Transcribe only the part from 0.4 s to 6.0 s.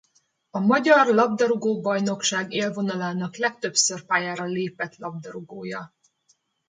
A magyar labdarúgó-bajnokság élvonalának legtöbbször pályára lépett labdarúgója.